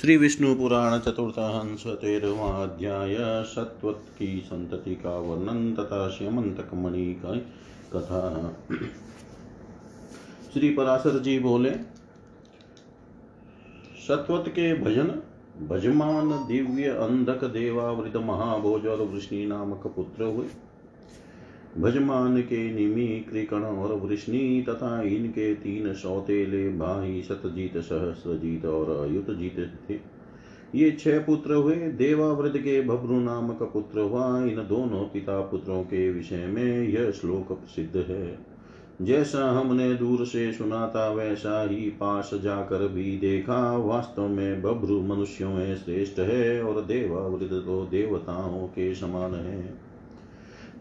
[0.00, 1.34] श्री विष्णु पुराण चतुर्थ
[1.86, 7.34] तेरवा अध्याय सत्वत की संतति का वर्णन तथा श्यमंतक मणि का
[7.92, 8.20] कथा।
[10.52, 11.70] श्री पराशर जी बोले
[14.08, 15.12] सत्वत के भजन
[15.66, 20.46] भजमान दिव्य अंधक देवावृत महाभोज और वृष्णि नामक पुत्र हुए।
[21.78, 29.72] भजमान के निमि कृकण और वृष्णि तथा इनके तीन सौतेले भाई सतजीत सहस्रजीत और अयुतजीत
[29.90, 30.20] थे।
[30.74, 36.10] ये छह पुत्र हुए, देवावृत के भब्रु नामक पुत्र हुआ। इन दोनों पिता पुत्रों के
[36.12, 38.38] विषय में यह श्लोक प्रसिद्ध है।
[39.02, 45.00] जैसा हमने दूर से सुना था, वैसा ही पास जाकर भी देखा। वास्तव में बभ्रु
[45.00, 49.89] मनुष्यों में श्रेष्ठ है और देवावृत तो देवताओं के समान है।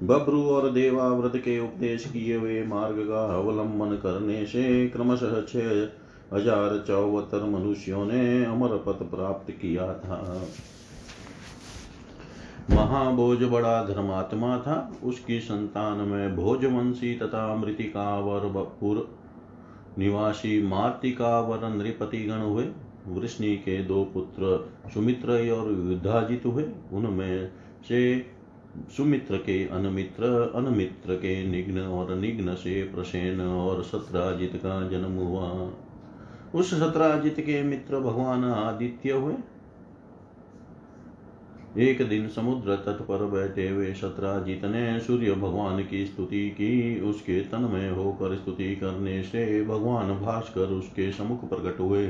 [0.03, 6.84] बभ्रु और देवाव्रत के उपदेश किए हुए मार्ग का अवलंबन करने से क्रमशः छह हज़ार
[6.88, 10.48] चौहत्तर मनुष्यों ने अमर पथ प्राप्त किया था।
[12.70, 18.47] महाभोज बड़ा धर्मात्मा था। उसकी संतान में भोजवंशी तथा मृतिका वर
[18.81, 19.08] पुर
[19.97, 22.66] निवासी मार्तिका वर नृपति गण हुए।
[23.08, 24.58] वृष्णि के दो पुत्र
[24.94, 27.52] सुमित्र और युद्धाजित हुए। उनमें
[27.88, 28.02] से
[28.97, 35.71] सुमित्र के अनमित्र अनमित्र के निग्न और निग्न से प्रसेन और सत्राजित का जन्म हुआ।
[36.55, 39.33] उस सत्राजित के मित्र भगवान आदित्य हुए।
[41.77, 47.41] एक दिन समुद्र तट पर बैठे हुए सत्राजित ने सूर्य भगवान की स्तुति की। उसके
[47.41, 52.08] तन में होकर स्तुति करने से भगवान भास्कर उसके समुख प्रकट हुए।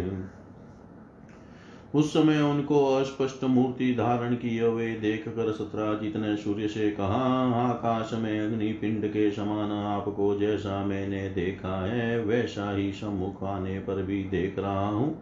[1.93, 7.23] उस समय उनको अस्पष्ट मूर्ति धारण किए हुए देख कर सत्राजित ने सूर्य से कहा,
[7.61, 13.79] आकाश में अग्नि पिंड के समान आपको जैसा मैंने देखा है, वैसा ही सम्मुख आने
[13.79, 15.17] पर भी देख रहा हूँ।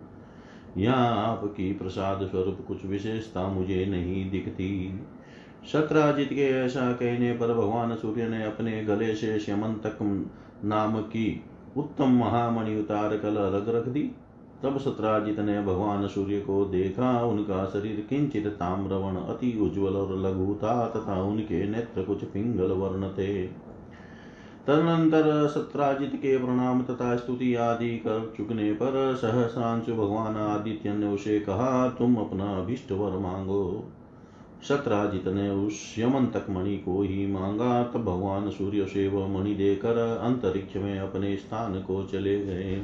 [0.77, 4.99] यहाँ आपकी प्रसाद स्वरूप कुछ विशेषता मुझे नहीं दिखती।
[5.71, 9.97] सत्राजित के ऐसा कहने पर भगवान सूर्य ने अपने गले से श्यमंतक
[10.65, 11.43] नाम की
[11.77, 14.11] उत्तम महामणि उतार कर अलग रख दी।
[14.63, 20.55] तब सत्राजित ने भगवान सूर्य को देखा, उनका शरीर किंचित ताम्रवण, अति उज्ज्वल और लघु
[20.55, 23.47] था, तथा उनके नेत्र कुछ पिंगल वर्ण थे।
[24.67, 31.39] तदनंतर सत्राजित के प्रणाम तथा स्तुति आदि कर चुकने पर सहसांशु भगवान आदित्य ने उसे
[31.39, 33.91] कहा, तुम अपना अभिष्ट वर मांगो।
[34.69, 39.53] सत्राजित ने उस यमन तक मणि को ही मांगा। तब भगवान सूर्य से वह मणि
[39.53, 42.81] देकर अंतरिक्ष में अपने स्थान को चले गए।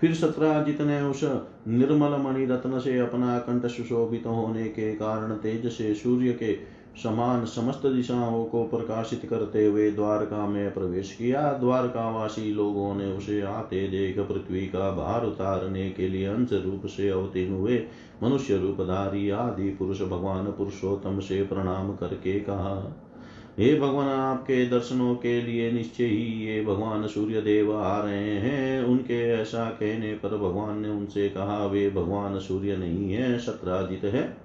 [0.00, 1.24] फिर सत्राजित ने उस
[1.68, 7.44] निर्मल मणि रत्न से अपना कंठ सुशोभित होने के कारण तेज से सूर्य के समान
[7.44, 13.88] समस्त दिशाओं को प्रकाशित करते हुए द्वारका में प्रवेश किया। द्वारकावासी लोगों ने उसे आते
[13.88, 17.84] देख पृथ्वी का भार उतारने के लिए अंश रूप से अवतीर्ण हुए।
[18.22, 22.96] मनुष्य रूपधारी आदि पुरुष भगवान पुरुषोत्तम से प्रणाम करके कहा
[23.60, 28.84] हे भगवान, आपके दर्शनों के लिए निश्चय ही ये भगवान सूर्य देव आ रहे हैं।
[28.84, 34.36] उनके ऐसा कहने पर भगवान ने उनसे कहा, वे भगवान सूर्य नहीं है, सत्राजित है।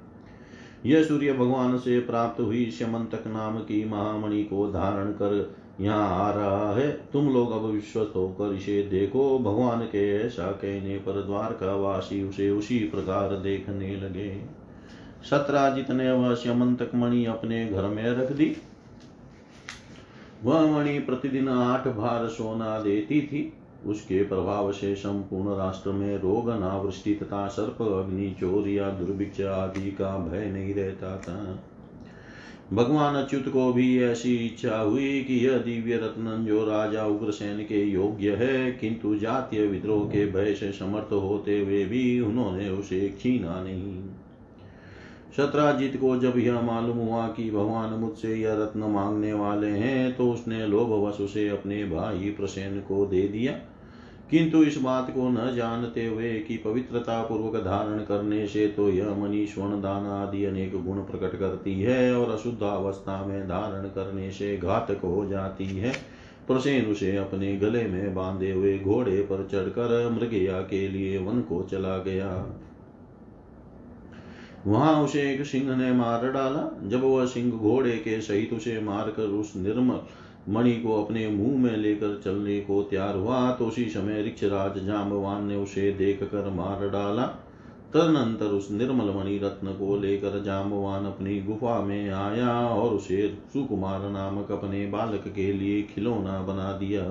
[0.86, 6.32] यह सूर्य भगवान से प्राप्त हुई श्यमंतक नाम की महामणि को धारण कर यहाँ आ
[6.32, 11.76] रहा है। तुम लोग अब विश्वस्त होकर इसे देखो। भगवान के ऐसा कहने पर द्वारका
[11.76, 14.42] वासी उसे उसी प्रकार देखने लगे।
[15.30, 18.58] सत्राजित ने वह श्यमंतक मणि अपने घर में रख दी।
[20.46, 23.54] वह मणि प्रतिदिन आठ भार सोना देती थी।
[23.86, 29.92] उसके प्रभाव से संपूर्ण राष्ट्र में रोग, अनावृष्टि तथा सर्प, अग्नि चोर या दुर्भिक्ष आदि
[29.92, 31.64] का भय नहीं रहता था।
[32.74, 37.84] भगवान अच्युत को भी ऐसी इच्छा हुई कि यह दिव्य रत्न जो राजा उग्रसेन के
[37.84, 43.64] योग्य है, किंतु जातीय विद्रोह के भय से समर्थ होते हुए भी उन्होंने उसे छीना
[43.64, 43.94] नहीं।
[45.38, 50.32] शत्राजित को जब यह मालूम हुआ कि भगवान मुझसे यह रत्न मांगने वाले हैं तो
[50.32, 53.52] उसने लोभवश उसे अपने भाई प्रसेन को दे दिया।
[54.32, 59.10] किंतु इस बात को न जानते हुए कि पवित्रता पूर्वक धारण करने से तो यह
[59.16, 64.32] मनी स्वर्ण दान आदि अनेक गुण प्रकट करती है और अशुद्ध अवस्था में धारण करने
[64.32, 65.94] से घातक हो जाती है।
[66.48, 71.62] प्रसेन उसे अपने गले में बांधे हुए घोड़े पर चढ़कर मृगया के लिए वन को
[71.64, 72.30] चला गया।
[74.68, 79.34] वहाँ उसे एक सिंह ने मार डाला। जब वह सिंह घोड़े के सहित उसे मारकर
[79.34, 80.00] उस निर्मल
[80.50, 85.46] मणि को अपने मुँह में लेकर चलने को तैयार हुआ तो उसी समय ऋक्षराज जाम्बवान
[85.46, 87.26] ने उसे देख कर मार डाला।
[87.94, 94.10] तदनंतर उस निर्मल मणि रत्न को लेकर जाम्बवान अपनी गुफा में आया और उसे सुकुमार
[94.10, 97.04] नामक अपने बालक के लिए खिलौना बना दिया।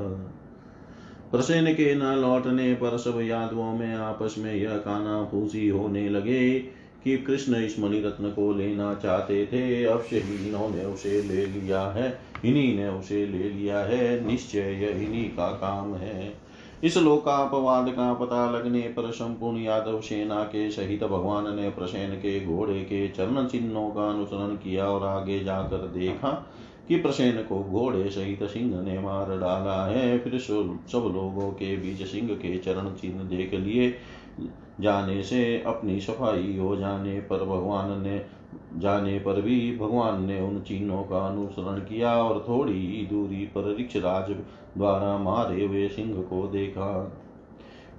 [1.31, 6.74] प्रसेन के न लौटने पर सब यादवों में आपस में यह काना फूसी होने लगे।
[7.05, 11.81] कि कृष्ण इस मणि रत्न को लेना चाहते थे। अवश्य ही इन्होंने उसे ले लिया
[11.81, 16.33] है। इन्हीं ने उसे ले लिया है। निश्चय यह इन्हीं का काम है।
[16.85, 22.45] इस लोकापवाद का पता लगने पर संपूर्ण यादव सेना के सहित भगवान ने प्रसेन के
[22.45, 26.33] घोड़े के चरण चिन्हों का अनुसरण किया और आगे जाकर देखा
[26.89, 32.07] कि प्रसेन को घोड़े सहित सिंह ने मार डाला है। फिर सब लोगों के बीच
[32.07, 33.95] सिंह के चरण चिन्ह देख लिए।
[34.81, 38.27] जाने से अपनी सफ़ाई हो जाने पर भगवान ने,
[38.77, 43.77] जाने पर भी भगवान ने उन चिन्हों का अनुसरण किया और थोड़ी ही दूरी पर
[43.81, 44.31] ऋक्षराज
[44.79, 47.21] द्वारा मारे हुए सिंह को देखा।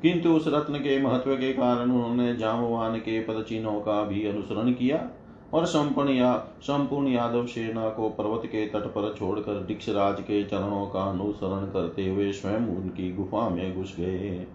[0.01, 4.72] किंतु उस रत्न के महत्व के कारण उन्होंने जामवान के पद चिन्हों का भी अनुसरण
[4.74, 5.10] किया
[5.54, 10.88] और संपूर्ण या, संपूर्ण यादव सेना को पर्वत के तट पर छोड़कर दीक्षराज के चरणों
[10.88, 14.48] का अनुसरण करते हुए स्वयं उनकी गुफा में घुस गए।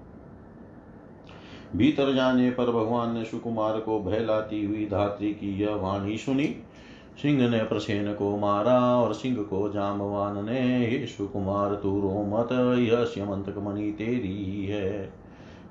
[1.77, 6.57] भीतर जाने पर भगवान ने सुकुमार को बहलाती हुई धात्री की यह वाणी सुनी।
[7.23, 12.79] सिंह ने प्रसेन को मारा और सिंह को जामवान ने, हे सुकुमार, तू रो मत,
[12.79, 15.13] यह श्यमंतक मणि तेरी ही है।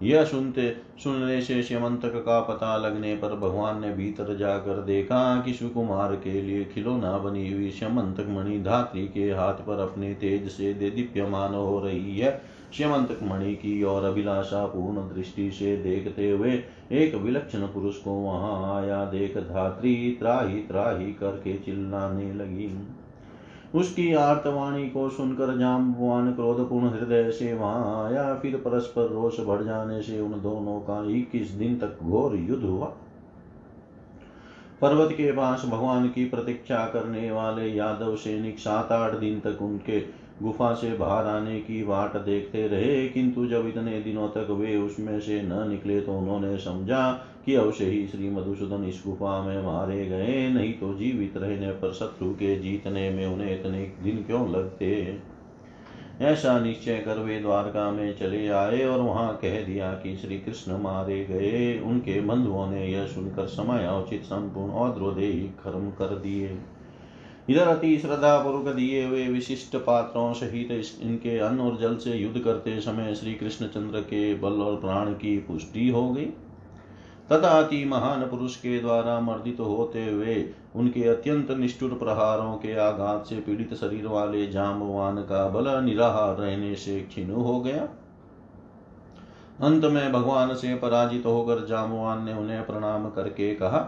[0.03, 5.53] यह सुनते, सुनने से श्यमंतक का पता लगने पर भगवान ने भीतर जाकर देखा कि
[5.53, 10.73] सुकुमार के लिए खिलौना बनी हुई श्यमंतक मणि धात्री के हाथ पर अपने तेज से
[10.73, 16.63] दे दीप्यमान हो रही है। श्यमंतक मणि की और अभिलाषा पूर्ण दृष्टि से देखते हुए
[16.91, 22.71] एक विलक्षण पुरुष को वहाँ आया, देख धात्री त्राही त्राही करके चिल्लाने लगी।
[23.75, 30.01] उसकी आर्तवाणी को सुनकर जाम्बवान क्रोधपूर्ण हृदय से वहाँ आया, फिर परस्पर रोष बढ़ जाने
[30.01, 32.93] से उन दोनों का इक्कीस दिन तक घोर युद्ध हुआ।
[34.81, 39.99] पर्वत के पास भगवान की प्रतीक्षा करने वाले यादव सैनिक सात आठ दिन तक उनके
[40.43, 45.19] गुफा से बाहर आने की वाट देखते रहे, किंतु जब इतने दिनों तक वे उसमें
[45.19, 47.11] से न निकले तो उन्होंने समझा
[47.45, 51.93] कि अवश्य ही श्री मधुसूदन इस गुफा में मारे गए, नहीं तो जीवित रहने पर
[51.93, 55.17] शत्रु के जीतने में उन्हें इतने दिन क्यों लगते?
[56.21, 60.77] ऐसा निश्चय कर वे द्वारका में चले आए और वहाँ कह दिया कि श्री कृष्ण
[60.77, 66.57] मारे गए। उनके बंधुओं ने यह सुनकर समय उचित संपूर्ण और द्रोदेही कर्म कर दिए।
[67.49, 70.71] इधर अति श्रद्धा पूर्वक दिए हुए विशिष्ट पात्रों सहित
[71.01, 75.13] इनके अन्न और जल से युद्ध करते समय श्री कृष्ण चंद्र के बल और प्राण
[75.13, 76.27] की पुष्टि हो गई।
[77.31, 83.25] तथा अति महान पुरुष के द्वारा मर्दित होते हुए उनके अत्यंत निष्ठुर प्रहारों के आघात
[83.25, 87.87] से पीड़ित शरीर वाले जामवान का बल निराहार रहने से क्षीण हो गया।
[89.61, 93.79] अंत में भगवान से पराजित होकर जामवान ने उन्हें प्रणाम करके कहा,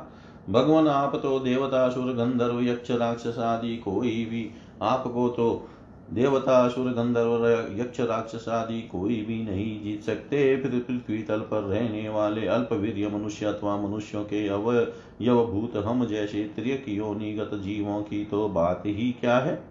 [0.49, 4.49] भगवान, आप तो देवता, सुर, गंधर्व, यक्ष, राक्षस आदि कोई भी,
[4.81, 5.67] आपको तो
[6.13, 7.45] देवता सुर गंधर्व,
[7.81, 12.73] यक्ष, राक्षस आदि कोई भी नहीं जीत सकते। फिर पृथ्वी तल पर रहने वाले अल्प
[12.73, 19.11] वीर मनुष्य अथवा मनुष्यों के अवयवभूत हम जैसे त्रियक योनिगत जीवों की तो बात ही
[19.11, 19.63] क्या है?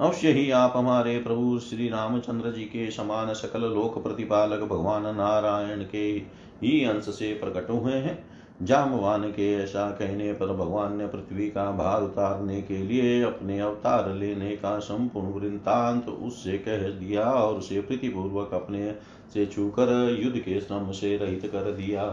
[0.00, 5.84] अवश्य ही आप हमारे प्रभु श्री रामचंद्र जी के समान सकल लोक प्रतिपालक भगवान नारायण
[5.84, 6.22] के
[6.62, 8.31] ही अंश से प्रकट हुए हैं।
[8.62, 14.12] जामवान के ऐसा कहने पर भगवान ने पृथ्वी का भार उतारने के लिए अपने अवतार
[14.14, 18.94] लेने का संपूर्ण वृंतांत उससे कह दिया और उसे प्रीतिपूर्वक अपने
[19.34, 22.04] से छूकर युद्ध के श्रम से रहित कर दिया।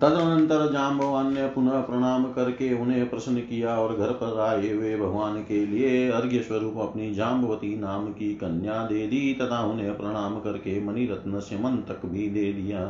[0.00, 5.40] तदनंतर जाम्बवान ने पुनः प्रणाम करके उन्हें प्रश्न किया और घर पर आए हुए भगवान
[5.42, 10.80] के लिए अर्घ्य स्वरूप अपनी जाम्बवती नाम की कन्या दे दी तथा उन्हें प्रणाम करके
[10.80, 12.80] मणिरत्न से मन तक भी दे दिया।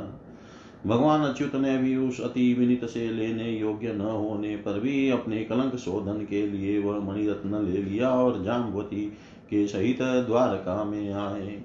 [0.86, 5.44] भगवान अच्युत ने भी उस अति विनित से लेने योग्य न होने पर भी अपने
[5.44, 9.06] कलंक शोधन के लिए वह मणिरत्न ले लिया और जाम्बवती
[9.50, 11.58] के सहित द्वारका में आए।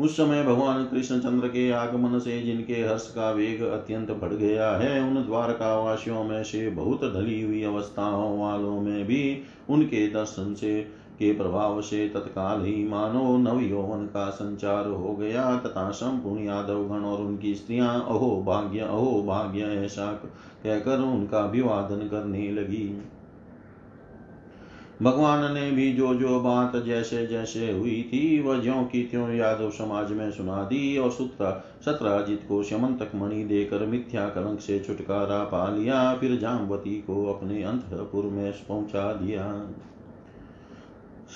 [0.00, 4.70] उस समय भगवान कृष्ण चंद्र के आगमन से जिनके हर्ष का वेग अत्यंत बढ़ गया
[4.70, 10.54] है, उन द्वारका वासियों में से बहुत ढली हुई अवस्थाओं वालों में भी उनके दर्शन
[10.54, 16.44] से के प्रभाव से तत्काल ही मानो नव यौवन का संचार हो गया। तथा संपूर्ण
[16.44, 20.12] यादव गण और उनकी स्त्रियाँ, अहो भाग्य अहो भाग्य, ऐसा
[20.64, 22.88] कहकर उनका अभिवादन करने लगी।
[25.02, 29.70] भगवान ने भी जो जो बात जैसे जैसे हुई थी, वह ज्यो की त्यों यादव
[29.70, 35.42] समाज में सुना दी और सूत्र सत्राजित को शमंतक मणि देकर मिथ्या कलंक से छुटकारा
[35.44, 39.44] पा लिया, फिर जामवती को अपने अंतपुर में पहुँचा दिया।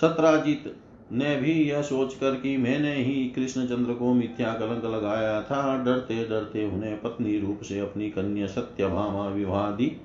[0.00, 0.76] सत्राजित
[1.12, 6.71] ने भी यह सोचकर कि मैंने ही कृष्णचंद्र को मिथ्या कलंक लगाया था डरते डरते
[6.71, 9.97] उन्हें पत्नी रूप से अपनी कन्या सत्यभामा विवाह दी।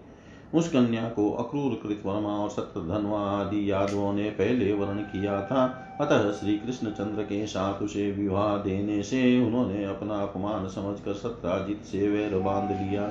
[0.54, 5.66] उस कन्या को अक्रूर कृतवर्मा और सत्यधनवा आदि यादवों ने पहले वर्ण किया था।
[6.02, 11.84] अतः श्री कृष्ण चंद्र के साथ उसे विवाह देने से उन्होंने अपना अपमान समझकर सत्राजित
[11.84, 13.08] से वैर बाँध लिया।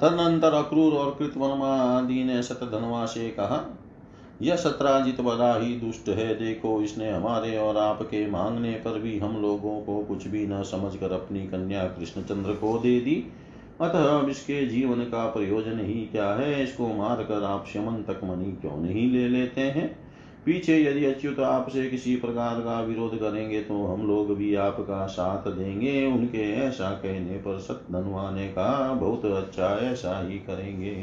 [0.00, 3.78] तदनंतर अक्रूर और कृतवर्मा आदि ने सतधनवा से कहा
[4.40, 9.40] यह सत्राजित बड़ा ही दुष्ट है। देखो, इसने हमारे और आपके मांगने पर भी हम
[9.42, 13.14] लोगों को कुछ भी न समझकर अपनी कन्या कृष्णचंद्र को दे दी।
[13.80, 16.62] अतः अब इसके जीवन का प्रयोजन ही क्या है?
[16.62, 19.98] इसको मारकर आप शमन तक मणि क्यों नहीं ले लेते हैं?
[20.46, 25.50] पीछे यदि अच्युत आपसे किसी प्रकार का विरोध करेंगे तो हम लोग भी आपका साथ
[25.50, 30.94] देंगे। उनके ऐसा कहने पर सत धनवाने का बहुत अच्छा ऐसा ही करेंगे।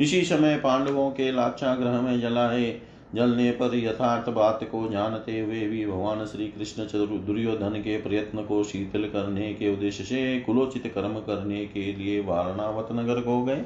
[0.00, 2.80] इसी समय पांडवों के लाक्षा ग्रह में जलाए,
[3.14, 6.84] जलने पर यथार्थ बात को जानते हुए भी भगवान श्री कृष्ण
[7.16, 12.88] दुर्योधन के प्रयत्न को शीतल करने के उद्देश्य से कुलोचित कर्म करने के लिए वारणावत
[12.92, 13.64] नगर को गए।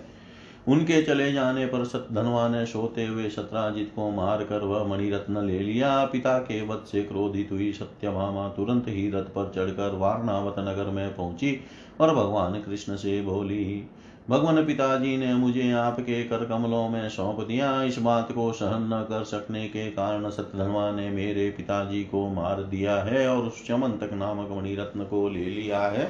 [0.69, 5.59] उनके चले जाने पर सतधनवा ने सोते हुए शत्राजित को मार कर वह मणिरत्न ले
[5.59, 10.91] लिया। पिता के वध से क्रोधित हुई सत्यभामा तुरंत ही रथ पर चढ़कर वारणावत नगर
[10.91, 11.61] में पहुँची
[12.01, 13.91] और भगवान कृष्ण से बोली
[14.29, 19.03] भगवान पिताजी ने मुझे आपके कर कमलों में सौंप दिया। इस बात को सहन न
[19.03, 23.93] कर सकने के कारण सत्यधनवा ने मेरे पिताजी को मार दिया है और उस चमन
[23.99, 26.09] तक नामक मणिरत्न को ले लिया है,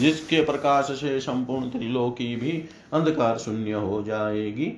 [0.00, 4.72] जिसके प्रकाश से संपूर्ण त्रिलोकी भी अंधकार शून्य हो जाएगी।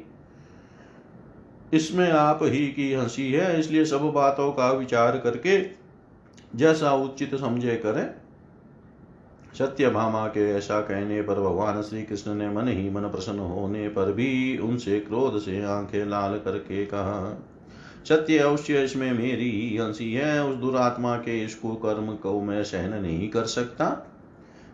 [1.72, 5.62] इसमें आप ही की हँसी है, इसलिए सब बातों का विचार करके
[6.56, 8.14] जैसा उचित समझे करें।
[9.58, 13.88] सत्य भामा के ऐसा कहने पर भगवान श्री कृष्ण ने मन ही मन प्रसन्न होने
[13.88, 17.38] पर भी उनसे क्रोध से आँखें लाल करके कहा,
[18.08, 23.02] सत्य अवश्य इसमें मेरी ही हँसी है, उस दुरात्मा के इसको कर्म को मैं सहन
[23.02, 23.88] नहीं कर सकता।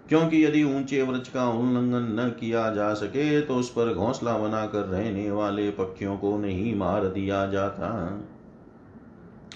[0.09, 4.81] क्योंकि यदि ऊँचे वृक्ष का उल्लंघन न किया जा सके तो उस पर घोंसला बनाकर
[4.81, 7.89] रहने वाले पक्षियों को नहीं मार दिया जाता।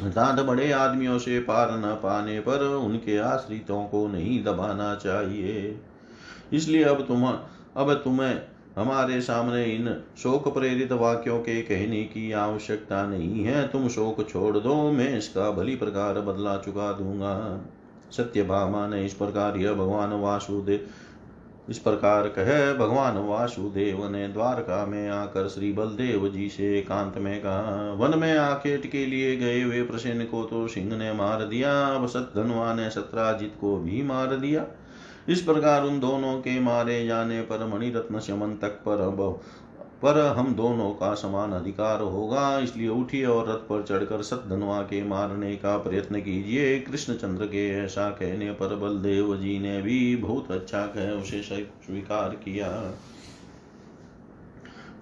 [0.03, 5.81] अर्थात बड़े आदमियों से पार न पाने पर उनके आश्रितों को नहीं दबाना चाहिए।
[6.53, 7.27] इसलिए अब तुम,
[7.77, 8.41] अब तुम्हें
[8.77, 14.59] हमारे सामने इन शोक प्रेरित वाक्यों के कहने की आवश्यकता नहीं है। तुम शोक छोड़
[14.59, 17.61] दो, मैं इसका भली प्रकार बदला चुका दूँगा।
[18.11, 20.87] सत्य भामा ने इस प्रकार यह भगवान वासुदेव
[21.69, 27.41] इस प्रकार कहे भगवान वासुदेव ने द्वारका में आकर श्री बलदेव जी से एकांत में
[27.41, 31.73] कहा, वन में आकेट के लिए गए हुए प्रसन्न को तो सिंह ने मार दिया,
[31.87, 34.65] अब सतधनवा ने सत्राजित को भी मार दिया।
[35.29, 39.41] इस प्रकार उन दोनों के मारे जाने पर मणिरत्न शमन तक पर अब
[40.03, 45.03] पर हम दोनों का समान अधिकार होगा, इसलिए उठिए और रथ पर चढ़कर सतधनवा के
[45.05, 50.87] मारने का प्रयत्न कीजिए। कृष्णचंद्र के ऐसा कहने पर बलदेव जी ने भी बहुत अच्छा
[50.87, 52.69] कह उसे स्वीकार किया।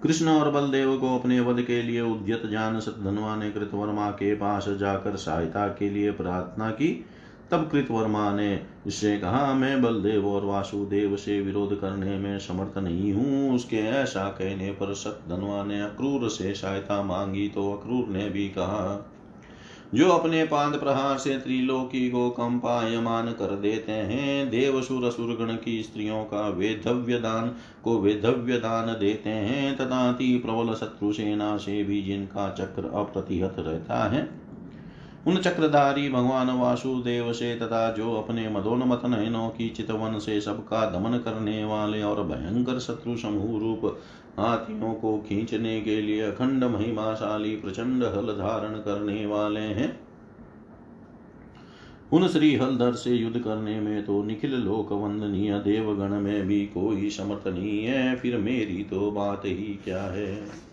[0.03, 4.67] कृष्ण और बलदेव को अपने वध के लिए उद्यत जान सतधनवा ने कृतवर्मा के पास
[4.69, 7.05] जाकर सहायता के लिए प्रार्थना की।
[7.51, 13.13] तब कृतवर्मा ने इससे कहा, मैं बलदेव और वासुदेव से विरोध करने में समर्थ नहीं
[13.13, 18.47] हूँ। उसके ऐसा कहने पर सतधनवा ने अक्रूर से सहायता मांगी तो अक्रूर ने भी
[18.49, 19.13] कहा,
[19.95, 25.53] जो अपने पाद प्रहार से त्रिलोकी को कंपायमान कर देते हैं, देव सुर असुर गण
[25.55, 27.47] की स्त्रियों का वेधव्य दान
[27.83, 34.03] को वेधव्य दान देते हैं तथा प्रबल शत्रु सेना से भी जिनका चक्र अप्रतिहत रहता
[34.09, 34.46] है
[35.27, 41.17] उन चक्रधारी भगवान वासुदेव से तथा जो अपने मदोन्मत नयनों की चितवन से सबका दमन
[41.17, 43.85] करने वाले और भयंकर शत्रु समूह रूप
[44.37, 49.99] हाथियों को खींचने के लिए अखंड महिमाशाली प्रचंड हल धारण करने वाले हैं।
[52.13, 57.09] उन श्री हलधर से युद्ध करने में तो निखिल लोक वंदनीय देवगण में भी कोई
[57.09, 60.66] समर्थ नहीं है, फिर मेरी तो बात ही क्या है?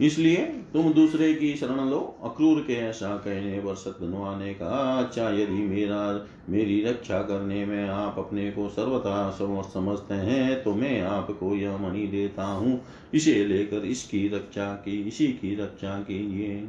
[0.00, 5.28] इसलिए तुम दूसरे की शरण लो, अक्रूर के ऐसा कहने पर सतनुआ ने कहा अच्छा
[5.30, 9.30] यदि मेरा, मेरी रक्षा करने में आप अपने को सर्वथा
[9.74, 12.80] समझते हैं तो मैं आपको यह मणि देता हूँ।
[13.14, 16.62] इसे लेकर इसकी रक्षा की, इसी की रक्षा कीजिए।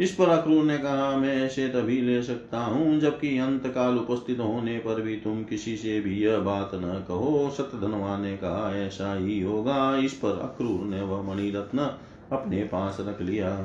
[0.00, 4.38] इस पर अक्रूर ने कहा, मैं ऐसे तभी ले सकता हूँ, जबकि अंत काल उपस्थित
[4.40, 9.14] होने पर भी तुम किसी से भी यह बात न कहो। सतधनवा ने कहा, ऐसा
[9.14, 11.90] ही होगा। इस पर अक्रूर ने वह मणि रत्न
[12.32, 13.56] अपने पास रख लिया।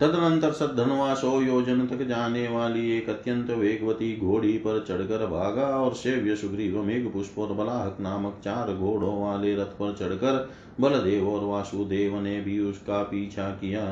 [0.00, 5.94] तदनंतर सद्धनवा सौ योजन तक जाने वाली एक अत्यंत वेगवती घोड़ी पर चढ़कर भागा और
[5.94, 10.50] सेव्य सुग्रीव मेघ पुष्प और बलाहक नामक चार घोड़ों वाले रथ पर चढ़कर
[10.80, 13.84] बलदेव और वासुदेव ने भी उसका पीछा किया।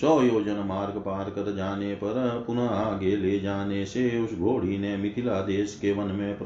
[0.00, 4.96] सौ योजन मार्ग पार कर जाने पर पुनः आगे ले जाने से उस घोड़ी ने
[4.96, 6.38] मिथिला देश के वन में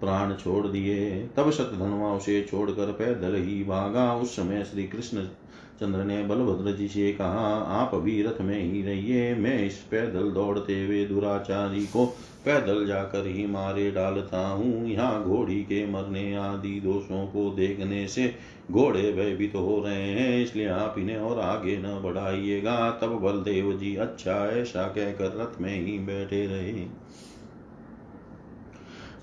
[0.00, 5.26] प्राण छोड़ दिए। तब शतधनवा उसे छोड़कर पैदल ही भागा। उस समय श्री कृष्ण
[5.80, 10.30] चंद्र ने बलभद्र जी से कहा, आप भी रथ में ही रहिए। मैं इस पैदल
[10.30, 12.06] दौड़ते हुए दुराचारी को
[12.44, 18.32] पैदल जाकर ही मारे डालता हूँ। यहाँ घोड़ी के मरने आदि दोषों को देखने से
[18.70, 23.72] घोड़े भयभीत तो हो रहे हैं। इसलिए आप इन्हें और आगे न बढ़ाइएगा। तब बलदेव
[23.78, 26.86] जी अच्छा ऐसा कहकर रथ में ही बैठे रहे।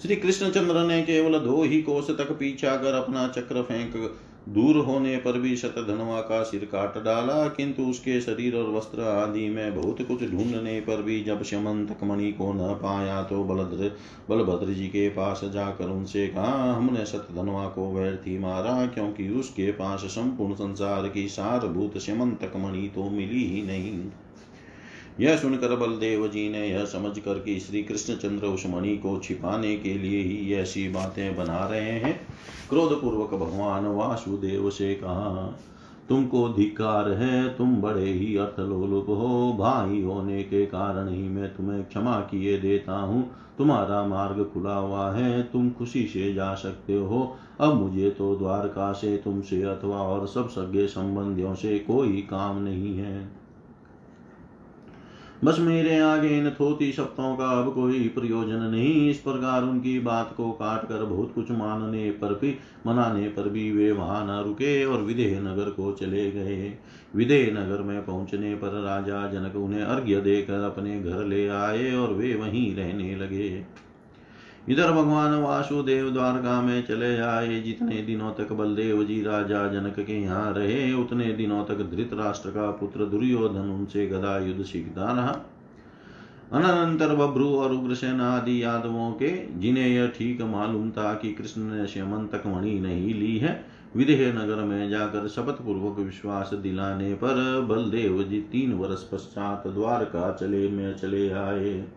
[0.05, 3.93] श्री कृष्णचंद्र ने केवल दो ही कोष तक पीछा कर अपना चक्र फेंक
[4.49, 9.47] दूर होने पर भी शतधनवा का सिर काट डाला, किंतु उसके शरीर और वस्त्र आदि
[9.49, 13.91] में बहुत कुछ ढूँढने पर भी जब शमंतक मणि को न पाया तो बलद्र,
[14.29, 20.05] बलभद्र जी के पास जाकर उनसे कहा, हमने शतधनवा को व्यर्थी मारा, क्योंकि उसके पास
[20.09, 23.99] संपूर्ण संसार की सारभूत शमंतक मणि तो मिली ही नहीं।
[25.19, 29.75] यह सुनकर बलदेव जी ने यह समझ कर कि श्री कृष्णचंद्र उस मणि को छिपाने
[29.77, 32.19] के लिए ही ऐसी बातें बना रहे हैं।
[32.69, 35.59] क्रोध पूर्वक भगवान वासुदेव से कहा,
[36.09, 41.83] तुमको धिकार है, तुम बड़े ही अर्थलोलुप हो। भाई होने के कारण ही मैं तुम्हें
[41.83, 47.37] क्षमा किए देता हूँ। तुम्हारा मार्ग खुला हुआ है, तुम खुशी से जा सकते हो।
[47.59, 52.97] अब मुझे तो द्वारका से, तुमसे अथवा और सब सगे संबंधियों से कोई काम नहीं
[52.97, 53.44] है।
[55.43, 60.33] बस मेरे आगे इन थोती शब्दों का अब कोई प्रयोजन नहीं। इस प्रकार उनकी बात
[60.37, 62.55] को काट कर बहुत कुछ मानने पर भी,
[62.87, 66.73] मनाने पर भी वे वहाँ न रुके और विदेह नगर को चले गए।
[67.15, 72.13] विदेह नगर में पहुँचने पर राजा जनक उन्हें अर्घ्य देकर अपने घर ले आए और
[72.13, 73.84] वे वहीं रहने लगे।
[74.69, 80.21] इधर भगवान वासुदेव द्वारका में चले आए, जितने दिनों तक बलदेव जी राजा जनक के
[80.21, 85.41] यहाँ रहे, उतने दिनों तक धृतराष्ट्र का पुत्र दुर्योधन उनसे गदा युद्ध सीखता रहा।
[86.51, 91.87] अनंतर बभ्रु और उग्रसेन आदि यादवों के, जिन्हें यह ठीक मालूम था कि कृष्ण ने
[91.87, 97.61] श्यमन तक मणि नहीं ली है, विदेह नगर में जाकर शपथ पूर्वक विश्वास दिलाने पर
[97.61, 101.87] बलदेव जी तीन वर्ष पश्चात द्वारका चले में चले आए।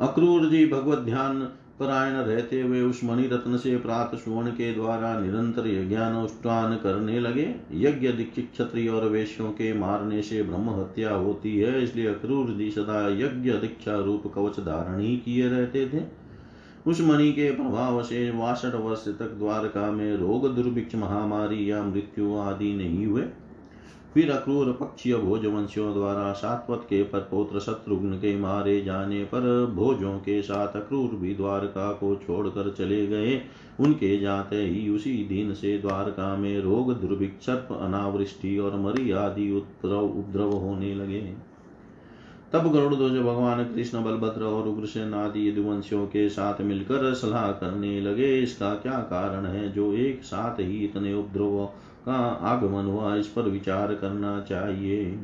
[0.00, 1.40] अक्रूर जी भगवत ध्यान
[1.78, 7.54] परायण रहते हुए उस मणि रत्न से प्राप्त सुवर्ण के द्वारा निरंतर यज्ञानुष्ठान करने लगे।
[7.74, 12.70] यज्ञ दीक्षित क्षत्रिय और वेश्यों के मारने से ब्रह्म हत्या होती है, इसलिए अक्रूर जी
[12.70, 16.02] सदा यज्ञ दीक्षा रूप कवच धारण ही किए रहते थे।
[16.86, 22.36] उस मणि के प्रभाव से वासठ वर्ष तक द्वारका में रोग, दुर्भिक्ष, महामारी या मृत्यु
[22.36, 23.22] आदि नहीं हुए।
[24.16, 30.40] फिर अक्रूर पक्षीय भोजवंशियों द्वारा सात्वत के परपोत्र शत्रुघ्न के मारे जाने पर भोजों के
[30.42, 33.40] साथ अक्रूर भी द्वारका को छोड़कर चले गए।
[33.80, 40.04] उनके जाते ही उसी दिन से द्वारका में रोग दुर्भिक्ष अनावृष्टि और मरी आदि उपद्रव
[40.18, 41.20] उपद्रव होने लगे।
[42.52, 48.00] तब गरुड़ ध्वज भगवान कृष्ण, बलभद्र और उग्रसेन आदि यदुवंशियों के साथ मिलकर सलाह करने
[48.00, 51.68] लगे, इसका क्या कारण है जो एक साथ ही इतने उपद्रव
[52.06, 55.18] का आगमन हुआ, इस पर विचार करना चाहिए।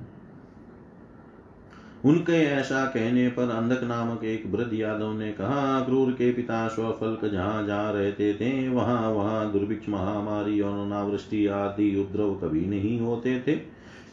[2.05, 7.25] उनके ऐसा कहने पर अंधक नामक एक वृद्ध यादव ने कहा, क्रूर के पिता स्वफल्क
[7.25, 13.45] जहाँ जा रहते थे, वहाँ वहाँ दुर्भिक्ष महामारी और अनावृष्टि आदि उपद्रव कभी नहीं होते
[13.47, 13.61] थे।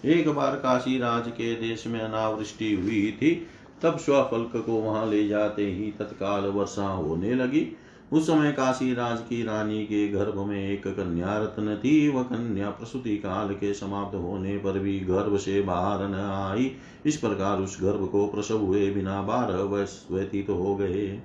[0.05, 3.47] एक बार काशी राज के देश में अनावृष्टि हुई थी,
[3.81, 7.75] तब स्वफल्क को वहाँ ले जाते ही तत्काल वर्षा होने लगी।
[8.13, 12.69] उस समय काशी राज की रानी के गर्भ में एक कन्या रत्न थी। वह कन्या
[12.69, 16.71] प्रसूति काल के समाप्त होने पर भी गर्भ से बाहर न आई।
[17.05, 21.21] इस प्रकार उस गर्भ को प्रसव हुए बिना बारह वर्ष व्यतीत हो गए।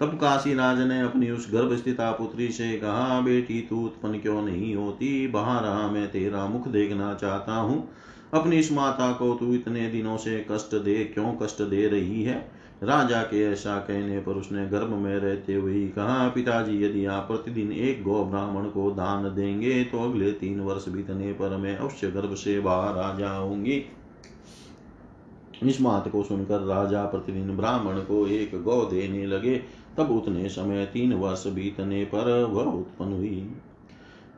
[0.00, 4.42] तब काशी राज ने अपनी उस गर्भ स्थिता पुत्री से कहा, बेटी, तू उत्पन्न क्यों
[4.42, 5.28] नहीं होती?
[5.28, 7.88] बाहर आ मैं तेरा मुख देखना चाहता हूँ।
[8.34, 12.51] अपनी इस माता को तू इतने दिनों से कष्ट दे, क्यों कष्ट दे रही है?
[12.82, 17.72] राजा के ऐसा कहने पर उसने गर्भ में रहते हुए कहा, पिताजी, यदि आप प्रतिदिन
[17.72, 22.34] एक गौ ब्राह्मण को दान देंगे तो अगले तीन वर्ष बीतने पर मैं अवश्य गर्भ
[22.34, 23.84] से बाहर आ जाऊँगी।
[25.62, 29.56] इस बात को सुनकर राजा प्रतिदिन ब्राह्मण को एक गौ देने लगे।
[29.96, 33.50] तब उतने समय तीन वर्ष बीतने पर वह उत्पन्न हुई।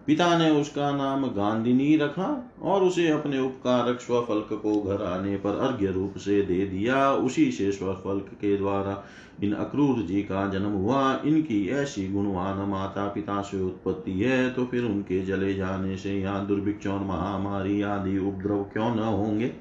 [0.06, 2.26] पिता ने उसका नाम गांधिनी रखा
[2.62, 7.50] और उसे अपने उपकारक स्वफल्क को घर आने पर अर्घ्य रूप से दे दिया। उसी
[7.52, 9.02] से स्वफल्क के द्वारा
[9.42, 14.64] इन अक्रूर जी का जन्म हुआ। इनकी ऐसी गुणवान माता पिता से उत्पत्ति है तो
[14.64, 19.52] फिर उनके जले जाने से यहाँ दुर्भिक्ष और महामारी आदि उपद्रव क्यों न होंगे?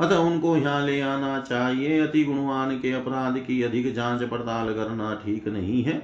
[0.00, 5.14] अतः उनको यहाँ ले आना चाहिए। अति गुणवान के अपराध की अधिक जाँच पड़ताल करना
[5.24, 6.02] ठीक नहीं है।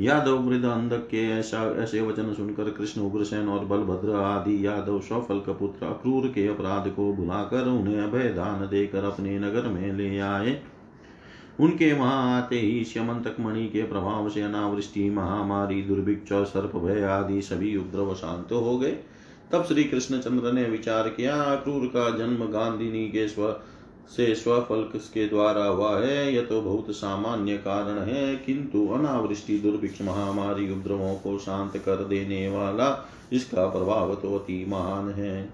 [0.00, 5.40] यादव वृद्ध अंधक के ऐसा ऐसे वचन सुनकर कृष्ण उग्रसेन और बलभद्र आदि यादव सफल
[5.40, 10.18] का पुत्र अक्रूर के अपराध को भुलाकर उन्हें अभय दान देकर अपने नगर में ले
[10.18, 10.62] आए।
[11.60, 17.42] उनके वहाँ आते ही श्यमंतक मणि के प्रभाव से अनावृष्टि, महामारी, दुर्भिक्ष सर्प भय आदि
[17.42, 18.96] सभी उपद्रव शांत हो गए।
[19.52, 23.60] तब श्री कृष्णचंद्र ने विचार किया, अक्रूर का जन्म गांधिनी के स्व
[24.10, 30.02] से स्वफल के द्वारा हुआ है। यह तो बहुत सामान्य कारण है, किंतु अनावृष्टि दुर्भिक्ष
[30.02, 32.88] महामारी उपद्रवों को शांत कर देने वाला
[33.32, 35.48] इसका प्रभाव तो अति महान है।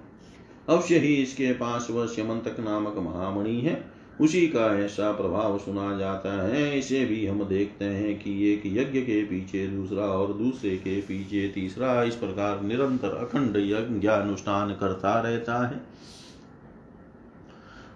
[0.68, 3.82] अवश्य ही इसके पास वह श्यमंतक नामक महामणि है।
[4.20, 9.00] उसी का ऐसा प्रभाव सुना जाता है। इसे भी हम देखते हैं कि एक यज्ञ
[9.00, 15.18] के पीछे दूसरा और दूसरे के पीछे तीसरा इस प्रकार निरंतर अखंड यज्ञ अनुष्ठान करता
[15.20, 15.80] रहता है।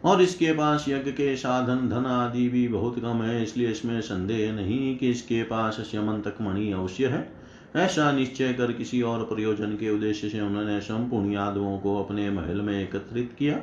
[0.04, 4.52] और इसके पास यज्ञ के साधन, धन आदि भी बहुत कम है, इसलिए इसमें संदेह
[4.52, 7.32] नहीं कि इसके पास श्यमंतक मणि अवश्य है।
[7.76, 12.60] ऐसा निश्चय कर किसी और प्रयोजन के उद्देश्य से उन्होंने संपूर्ण यादवों को अपने महल
[12.60, 13.60] में एकत्रित किया।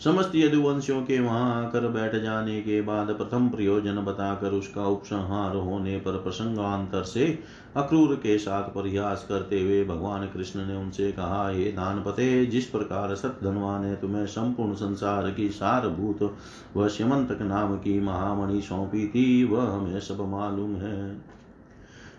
[0.00, 5.98] समस्त यदुवंशियों के वहाँ आकर बैठ जाने के बाद प्रथम प्रयोजन बताकर उसका उपसंहार होने
[5.98, 7.38] पर प्रसंगांतर से
[7.76, 12.66] अक्रूर के साथ प्रयास करते हुए भगवान कृष्ण ने उनसे कहा, हे दान पते जिस
[12.66, 16.36] प्रकार सतधनवा ने तुम्हें संपूर्ण संसार की सारभूत
[16.76, 21.33] व श्यमंतक नाम की महामणि सौंपी थी, वह हमें सब मालूम है।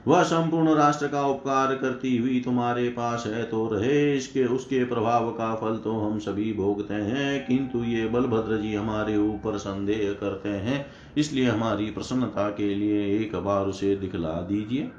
[0.05, 5.29] वह संपूर्ण राष्ट्र का उपकार करती हुई तुम्हारे पास है तो रहे इसके उसके प्रभाव
[5.31, 10.49] का फल तो हम सभी भोगते हैं, किंतु ये बलभद्र जी हमारे ऊपर संदेह करते
[10.49, 10.85] हैं,
[11.17, 14.91] इसलिए हमारी प्रसन्नता के लिए एक बार उसे दिखला दीजिए।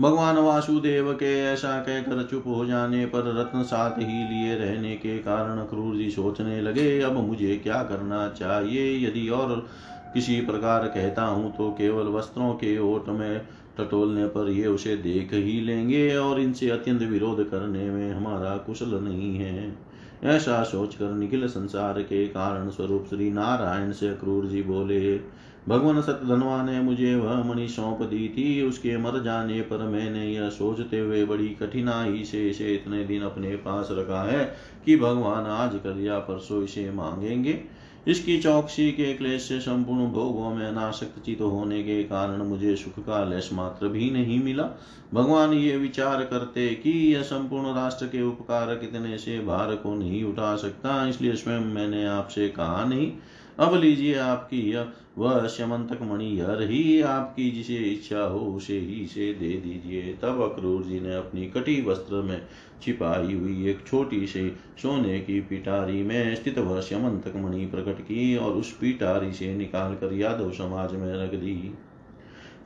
[0.00, 5.18] भगवान वासुदेव के ऐसा कहकर चुप हो जाने पर रत्न साथ ही लिए रहने के
[5.18, 9.66] कारण क्रूर जी सोचने लगे, अब मुझे क्या करना चाहिए, यदि और
[10.14, 13.40] किसी प्रकार कहता हूँ तो केवल वस्त्रों के ओट में
[13.78, 18.94] टटोलने पर ये उसे देख ही लेंगे और इनसे अत्यंत विरोध करने में हमारा कुशल
[18.94, 19.74] नहीं है।
[20.24, 25.16] ऐसा सोचकर निखिल संसार के कारण स्वरूप श्री नारायण से क्रूर जी बोले,
[25.68, 30.48] भगवान सतधनवा ने मुझे वह मणि सौंप दी थी, उसके मर जाने पर मैंने यह
[30.50, 34.44] सोचते हुए बड़ी कठिनाई से इसे इतने दिन अपने पास रखा है
[34.86, 37.60] कि भगवान आज कल या परसों इसे मांगेंगे।
[38.06, 43.04] इसकी चौकसी के क्लेश से संपूर्ण भोगों में अनाशक्त चित होने के कारण मुझे सुख
[43.04, 44.68] का लेश मात्र भी नहीं मिला।
[45.14, 50.24] भगवान ये विचार करते कि यह संपूर्ण राष्ट्र के उपकार कितने से भार को नहीं
[50.24, 53.12] उठा सकता, इसलिए स्वयं मैंने आपसे कहा नहीं।
[53.58, 54.86] अब लीजिए आपकी यह
[55.18, 60.40] वह श्यमंतक मणि यह रही आपकी जिसे इच्छा हो उसे ही से दे दीजिए। तब
[60.42, 62.40] अक्रूर जी ने अपनी कटी वस्त्र में
[62.82, 64.48] छिपाई हुई एक छोटी सी
[64.82, 69.94] सोने की पिटारी में स्थित वह श्यमंतक मणि प्रकट की और उस पिटारी से निकाल
[69.94, 71.74] कर यादव समाज में रख दी।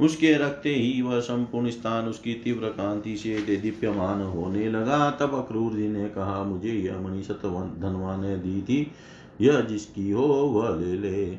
[0.00, 5.72] उसके रखते ही वह संपूर्ण स्थान उसकी तीव्र कांति से दीप्यमान होने लगा। तब अक्रूर
[5.72, 8.92] जी ने कहा, मुझे यह मणि सतधनवा ने दी थी।
[9.40, 11.38] यह जिसकी हो वह ले ले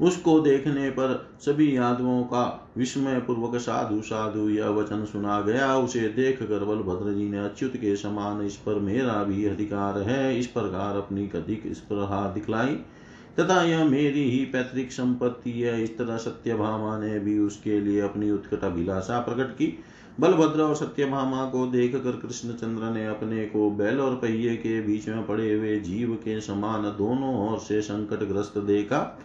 [0.00, 6.00] उसको देखने पर सभी यादवों का विस्मय पूर्वक साधु साधु यह वचन सुना गया। उसे
[6.00, 10.46] देख कर बलभद्र जी ने अच्युत के समान, इस पर मेरा भी अधिकार है। इस
[10.46, 12.74] प्रकार अपनी कथिक इस पर दिखलाई।
[13.40, 18.30] तथा यह मेरी ही पैतृक संपत्ति है। इस तरह सत्यभामा ने भी उसके लिए अपनी
[18.30, 19.78] उत्कट अभिलाषा प्रकट की।
[20.20, 24.80] बलभद्र और सत्य सत्यभामा को देख कर कृष्णचंद्र ने अपने को बैल और पहिए के
[24.80, 29.18] बीच में पड़े हुए जीव के समान दोनों ओर से संकट ग्रस्त देखा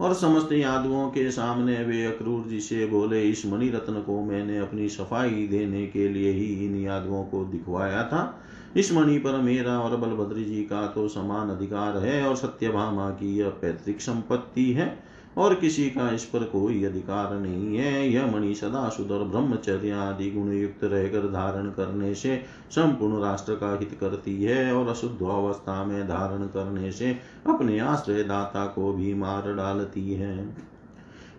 [0.00, 4.58] और समस्त यादवों के सामने वे अक्रूर जी से बोले, इस मणि रत्न को मैंने
[4.58, 8.42] अपनी सफ़ाई देने के लिए ही इन यादवों को दिखवाया था।
[8.76, 13.38] इस मणि पर मेरा और बलभद्र जी का तो समान अधिकार है और सत्यभामा की
[13.38, 18.54] यह पैतृक संपत्ति है। और किसी का इस पर कोई अधिकार नहीं है। यह मणि
[18.54, 22.36] सदा सुधर ब्रह्मचर्य आदि गुण युक्त रहकर धारण करने से
[22.70, 27.10] संपूर्ण राष्ट्र का हित करती है और अशुद्ध अवस्था में धारण करने से
[27.46, 30.36] अपने आश्रय दाता को भी मार डालती है।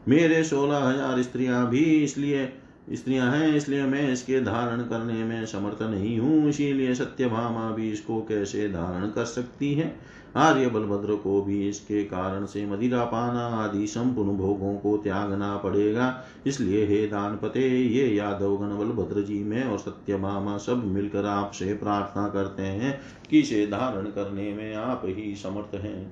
[0.08, 2.46] मेरे सोलह हज़ार स्त्रियाँ भी इसलिए,
[2.92, 8.22] स्त्रियाँ हैं इसलिए मैं इसके धारण करने में समर्थ नहीं हूँ, इसीलिए सत्यभामा भी इसको
[8.22, 9.96] कैसे धारण कर सकती है?
[10.36, 16.24] आर्य बलभद्र को भी इसके कारण से मदिरा पाना आदि संपूर्ण भोगों को त्यागना पड़ेगा।
[16.48, 21.74] इसलिए हे दान पते ये यादव गण बलभद्र जी, में और सत्यभामा सब मिलकर आपसे
[21.74, 26.12] प्रार्थना करते हैं कि इसे धारण करने में आप ही समर्थ हैं।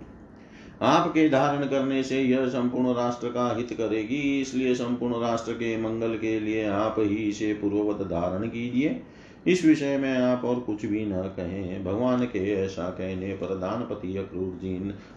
[0.81, 6.17] आपके धारण करने से यह संपूर्ण राष्ट्र का हित करेगी, इसलिए संपूर्ण राष्ट्र के मंगल
[6.17, 9.01] के लिए आप ही इसे पूर्ववत धारण कीजिए।
[9.49, 14.17] इस विषय में आप और कुछ भी न कहें। भगवान के ऐसा कहने पर दानपति
[14.17, 14.73] अक्रूर जी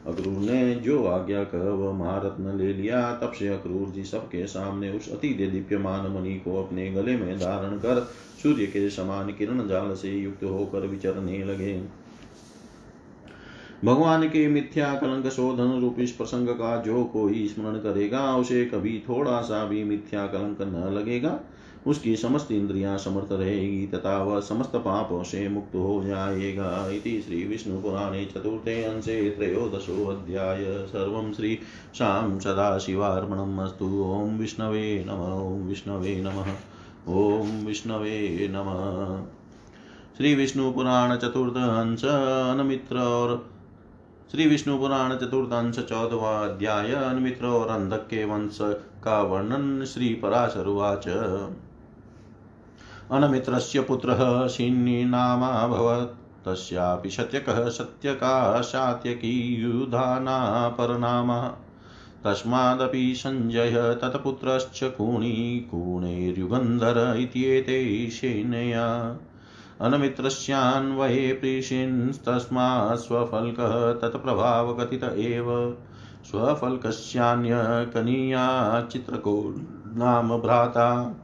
[0.07, 4.91] अक्रूर ने जो आज्ञा कह, वह महारत्न ले लिया। तब से अक्रूर जी सबके सामने
[4.91, 8.01] उस अति दीप्यमान मणि को अपने गले में धारण कर
[8.43, 11.81] सूर्य के समान किरण जाल से युक्त होकर विचरने लगे।
[13.85, 19.03] भगवान के मिथ्या कलंक शोधन रूप इस प्रसंग का जो कोई स्मरण करेगा, उसे कभी
[19.09, 21.41] थोड़ा सा भी मिथ्या कलंक न लगेगा।
[21.87, 27.45] उसकी समस्त इंद्रियाँ समर्थ रहेगी, तथा वह समस्त पापों से मुक्त हो जाएगा। इति श्री
[27.45, 31.59] विष्णु पुराणे चतुर्थे अंशे त्रयोदशोऽध्याय सर्वं श्री
[31.95, 36.51] शां सदाशिवार्पणमस्तु ॐ विष्णवे नम, ॐ विष्णवे नमः,
[37.09, 39.17] ॐ विष्णवे नमः।
[40.17, 43.51] श्री विष्णु पुराण चतुर्थ अंश, अनमित्र और
[44.31, 48.59] श्री विष्णु पुराण चतुर्थांश चौदवा अध्याय, अनमित्र और अंधक के वंश
[49.05, 51.09] का वर्णन श्री पराशरुवाच
[53.13, 61.53] अनमित्रस्य पुत्रः शिन्निनामाभवत् तस्यापि शत्यकः सत्यका शात्यकी युधानापरनामः
[62.25, 69.17] तस्मादपि सञ्जय तत्पुत्रश्च कूणी कूणैर्युगन्धर इत्येते सेनया
[69.81, 75.77] अनमित्रस्यान्वये प्रीषिंस्तस्मात् स्वफल्कः तत्प्रभावकथित एव।
[76.25, 79.55] स्वफल्कस्यान्यकनीया चित्रको
[79.97, 81.15] नाम भ्राता।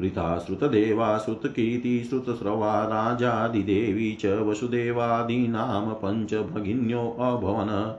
[0.00, 7.92] वृथा श्रुतदेवा श्रुतकीर्ति श्रुतस्रवा राजादिदेवी च वसुदेवादीनां पञ्चभगिन्योऽभवन्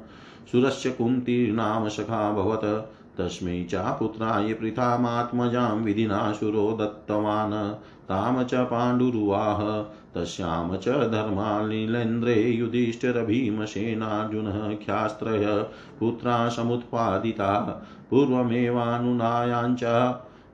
[0.51, 7.75] सुरस्य कुन्तीर्नाम सखाभवत् तस्मै चापुत्राय पृथामात्मजां विधिना शुरो दत्तवान्।
[8.09, 9.85] तां च पाण्डुरुवाह।
[10.15, 15.65] तस्यां च धर्मालीलेन्द्रे युधिष्ठिरभीमसेनार्जुनः ख्यास्त्रय
[15.99, 19.83] पुत्रा समुत्पादिता पूर्वमेवानुनायाञ्च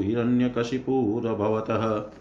[0.00, 2.12] हिरण्यकशिपुरभवतः।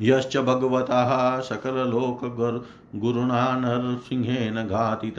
[0.00, 5.14] यश्च भगवतः सकललोकगुरुणा नरसिंहेन घातित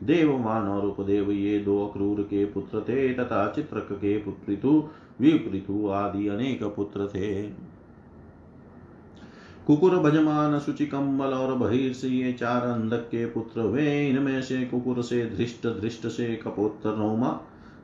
[0.02, 4.72] देवमान और उपदेव ये दो अक्रूर के पुत्र थे तथा चित्रक के पुत्रितु
[5.22, 7.42] विपृतु आदि अनेक पुत्र थे।
[9.66, 15.02] कुकुर भजमान शुचि कम्बल और बहिर्ष ये चार अंधक के पुत्र वे इनमें से कुकुर
[15.02, 17.28] से धृष्ट धृष्ट से कपोत्तर रोमा,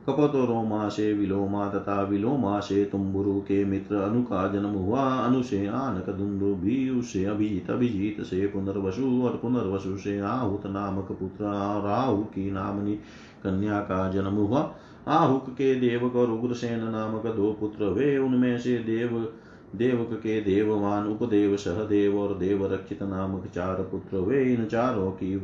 [0.07, 5.41] कपतो रोमा से विलोमा तथा विलोमा से तुम्बुरु के मित्र अनु का जन्म हुआ। अनु
[5.43, 11.45] से आनक दुंदु भी उससे अभिजीत अभिजीत से पुनर्वसु और पुनर्वसु से आहुत नामक पुत्र
[11.45, 12.95] और आहु की नामनी
[13.43, 14.61] कन्या का जन्म हुआ।
[15.09, 19.33] आहुक के देवक और उग्रसेन नामक दो पुत्र वे उनमें से देव,
[19.75, 25.39] देवक के देववान, उपदेव सहदेव और देवरक्षित नामक चार पुत्र वे इन चारों की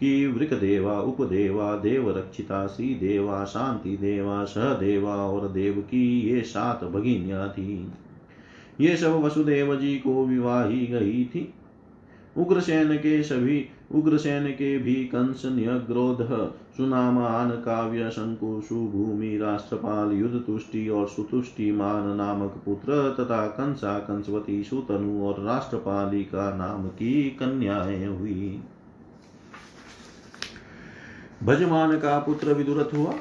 [0.00, 6.40] की वृक देवा उपदेवा देव रक्षिता श्री देवा शांति देवा सहदेवा और देव की ये
[6.42, 7.92] सात भगिनिया थी।
[8.80, 11.54] ये सब वसुदेव जी को विवाही गई थी।
[12.36, 20.88] उग्रसेन के सभी उग्रसेन के भी कंस न्यग्रोध, सुनामान काव्य शंकु सुभूमि राष्ट्रपाल युद्ध तुष्टि
[20.88, 28.06] और सुतुष्टि मान नामक पुत्र तथा कंसा कंसवती सुतनु और राष्ट्रपाली का नाम की कन्याएँ
[28.06, 28.62] हुई।
[31.42, 33.14] भजमान का पुत्र विदुरथ हुआ।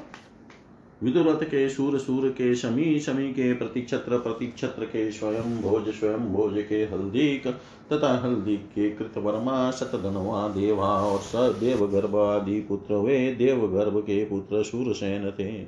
[1.03, 6.65] विदुरथ के सूर सूर के शमी शमी के प्रतिक्षत्र प्रतिक्षत्र के स्वयं भोज स्वयं भोज
[6.69, 7.47] के हल्दीक,
[7.93, 14.63] तथा हल्दी के कृतवर्मा शतधनवा देवा और स देवगर्भ आदि पुत्र वे देवगर्भ के पुत्र
[14.63, 15.63] सूरसेन थे।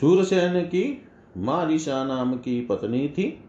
[0.00, 1.02] सूरसेन की
[1.36, 3.44] मारिशा नाम की पत्नी थी।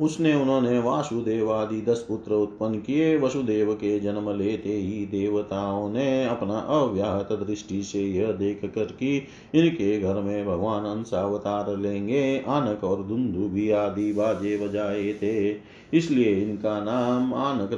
[0.00, 6.24] उसने उन्होंने वासुदेव आदि दस पुत्र उत्पन्न किए। वसुदेव के जन्म लेते ही देवताओं ने
[6.24, 9.22] अपना अव्याहत दृष्टि से यह देख कर कि
[9.54, 15.56] इनके घर में भगवान अंशावतार लेंगे। आनक और भी आदि बाजे बजाए थे।
[15.94, 17.70] इसलिए इनका नाम आनक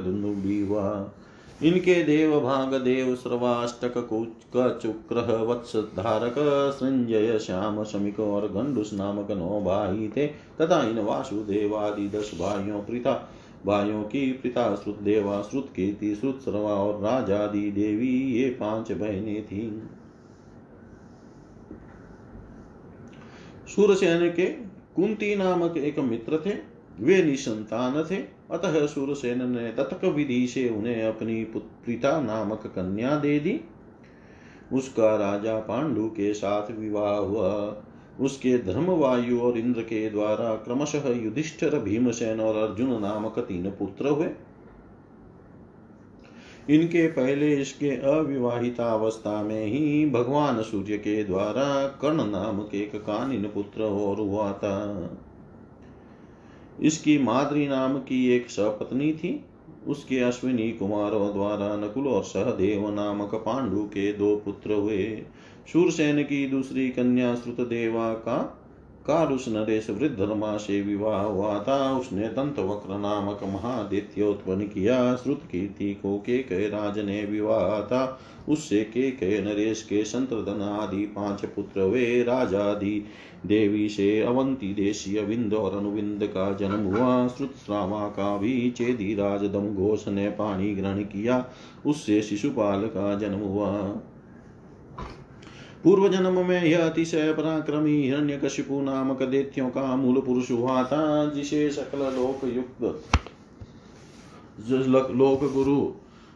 [0.45, 1.11] भी हुआ।
[1.63, 3.93] इनके देव भाग देव सर्वाष्टक
[4.81, 6.35] चुक्र वत्स धारक
[6.75, 13.29] संजय, श्याम, शमिक और गंडुस नामक नौ भाई थे। तथा इन वासुदेवादि दस भाइयों प्रीता
[13.65, 19.45] भाइयों की पिता श्रुत देवा, श्रुत कीर्ति, श्रुत सर्वा और राजादि देवी ये पाँच बहनें
[19.45, 19.83] थी।
[23.75, 24.45] सूरसेन के
[24.95, 26.53] कुंती नामक एक मित्र थे।
[26.99, 33.39] वे निसंतान थे। अतः सूरसेन ने तथक विधि से उन्हें अपनी पुत्रिता नामक कन्या दे
[33.39, 33.61] दी।
[34.73, 37.83] उसका राजा पांडु के साथ विवाह हुआ।
[38.19, 44.07] उसके धर्म वायु और इंद्र के द्वारा क्रमशः युधिष्ठिर, भीमसेन और अर्जुन नामक तीन पुत्र
[44.07, 44.29] हुए।
[46.69, 53.43] इनके पहले इसके अविवाहिता अवस्था में ही भगवान सूर्य के द्वारा कर्ण नामक एक कानिन
[53.43, 55.09] पुत्र और हुआ था।
[56.81, 59.45] इसकी माद्री नाम की एक सपत्नी थी।
[59.87, 65.23] उसके अश्विनी कुमारों द्वारा नकुल और सहदेव नामक पांडु के दो पुत्र हुए।
[65.73, 68.13] सूरसेन की दूसरी कन्या श्रुत देवा
[69.07, 75.15] का कारुष नरेश वृद्धर्मा से विवाह हुआ था उसने दंत वक्र नामक महादित्य उत्पन्न किया
[75.15, 80.61] श्रुत कीर्ति को के कह राज ने विवाह था उससे के कह नरेश के संतर्दन
[80.61, 83.05] आदि पाँच पुत्र वे राजादि।
[83.45, 89.15] देवी से अवंती देशीय विंद और अनुविंद का जन्म हुआ। श्रुत श्रावा का भी चेदी
[89.15, 91.45] राज दम घोष ने पाणी ग्रहण किया।
[91.85, 94.01] उससे शिशुपाल का जन्म हुआ।
[95.83, 101.25] पूर्व जन्म में यह अतिशय पराक्रमी हिरण्य कशिपु नामक देत्यों का मूल पुरुष हुआ था,
[101.25, 102.83] जिसे सकल लोक युक्त
[105.11, 105.77] लोक गुरु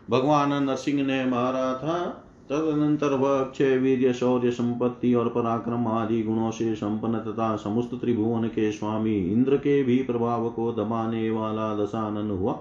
[0.10, 1.98] भगवान नरसिंह ने मारा था।
[2.50, 8.48] तदनंतर वह अक्षय, वीर्य, शौर्य, संपत्ति और पराक्रम आदि गुणों से संपन्न तथा समस्त त्रिभुवन
[8.48, 12.54] के स्वामी इंद्र के भी प्रभाव को दबाने वाला दशानन हुआ।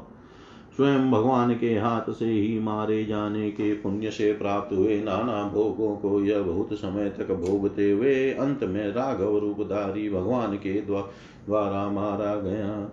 [0.77, 5.97] स्वयं भगवान के हाथ से ही मारे जाने के पुण्य से प्राप्त हुए नाना भोगों
[5.97, 12.35] को यह बहुत समय तक भोगते हुए अंत में राघव रूपधारी भगवान के द्वारा मारा
[12.37, 12.91] गया।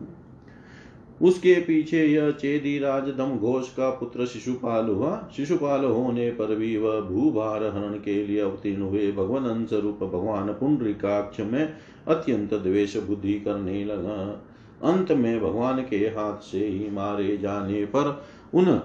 [1.21, 6.77] उसके पीछे यह चेदी राज दम घोष का पुत्र शिशुपाल हुआ। शिशुपाल होने पर भी
[6.77, 11.73] वह भूभार हरण के लिए अवतीर्ण हुए। भगवान अंश रूप भगवान पुंडरिकाक्ष में
[12.07, 14.17] अत्यंत द्वेष बुद्धि करने लगा।
[14.84, 18.23] अंत में भगवान के हाथ से ही मारे जाने पर
[18.53, 18.82] उन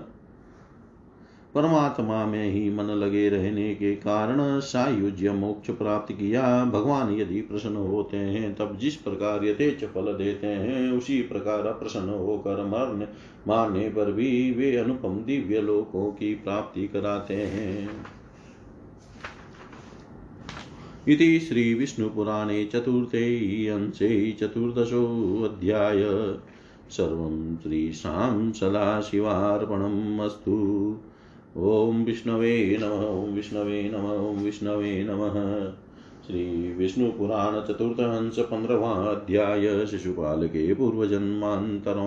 [1.54, 7.76] परमात्मा में ही मन लगे रहने के कारण सायुज्य मोक्ष प्राप्त किया। भगवान यदि प्रसन्न
[7.76, 13.06] होते हैं, तब जिस प्रकार यथेच फल देते हैं, उसी प्रकार प्रसन्न होकर मरने
[13.48, 18.15] मारने पर भी वे अनुपम दिव्य लोकों की प्राप्ति कराते हैं।
[21.08, 26.02] इति श्रीविष्णुपुराणे चतुर्थे अंशे चतुर्दशोऽध्याय
[26.90, 30.96] सर्वं श्रीशां सदाशिवार्पणम् अस्तु।
[31.56, 35.72] ॐ विष्णवे नमः, ॐ विष्णवे नमः, ॐ विष्णवे नमः।
[36.26, 36.74] श्री
[37.60, 40.74] चतुर्थ अंश पंद्रवा अध्याय शिशुपाल के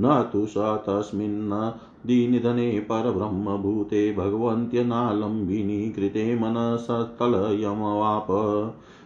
[0.00, 8.26] न तु स तस्मिन्नदिनिधने परब्रह्मभूते भगवन्त्यनालम्बिनी कृते मनसतलयमवाप।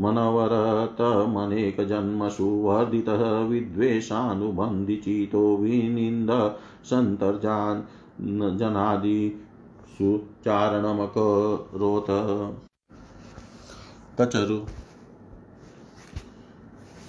[0.00, 6.30] मनवरतमनेकजन्मसु वर्धितः विद्वेषानुबन्धिचितो विनिन्द
[6.90, 7.80] सन्तर्जान्
[8.58, 10.08] जनादिषु
[10.44, 12.10] चारणमकरोत्।
[14.18, 14.58] तचरु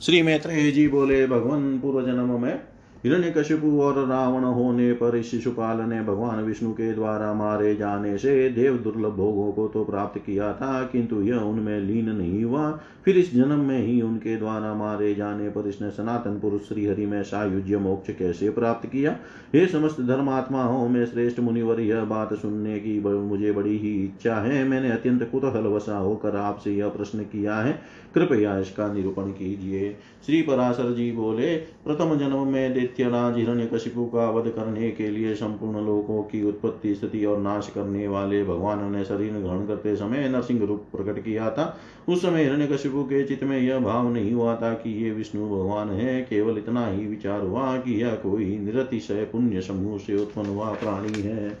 [0.00, 2.60] श्री मैत्रेय जी बोले, भगवान पूर्व जन्म में
[3.04, 8.76] हिरण्यकशिपु और रावण होने पर शिशुपाल ने भगवान विष्णु के द्वारा मारे जाने से देव
[8.76, 12.70] दुर्लभ भोगों को तो प्राप्त किया था, किंतु यह उनमें लीन नहीं हुआ।
[13.04, 17.22] फिर इस जन्म में ही उनके द्वारा मारे जाने पर इसने सनातन पुरुष श्रीहरि में
[17.22, 19.16] सायुज्य मोक्ष कैसे प्राप्त किया?
[19.54, 24.64] हे समस्त धर्मात्माओं, में श्रेष्ठ मुनिवर, यह बात सुनने की मुझे बड़ी ही इच्छा है।
[24.64, 27.78] मैंने अत्यंत कुतूहल वसा होकर आपसे यह प्रश्न किया है।
[28.14, 34.48] कृपया इसका निरूपण कीजिए। श्री पराशर जी बोले, प्रथम जन्म में दैत्यराज हिरण्यकशिपु का वध
[34.48, 39.32] करने के लिए संपूर्ण लोकों की उत्पत्ति, स्थिति और नाश करने वाले भगवान ने शरीर
[39.32, 41.66] ग्रहण करते समय नरसिंह रूप प्रकट किया था।
[42.08, 45.90] उस समय हिरण्यकशिपु के चित्त में यह भाव नहीं हुआ था कि ये विष्णु भगवान
[45.90, 50.72] है। केवल इतना ही विचार हुआ कि यह कोई निरतिशय पुण्य समूह से उत्पन्न हुआ
[50.74, 51.58] प्राणी है।